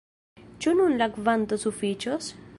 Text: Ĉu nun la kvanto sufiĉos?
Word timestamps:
Ĉu 0.63 0.73
nun 0.79 0.97
la 1.03 1.09
kvanto 1.19 1.63
sufiĉos? 1.67 2.33